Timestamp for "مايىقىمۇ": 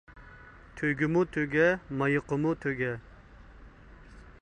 2.01-2.57